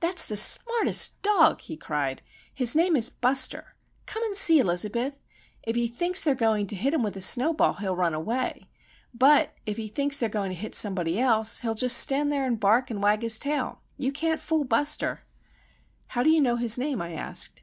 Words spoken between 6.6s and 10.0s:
to hit him with a snowball, he'll run away,—but, if he